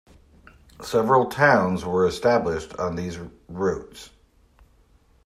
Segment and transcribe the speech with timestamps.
[0.81, 4.09] Several towns were established on these routes.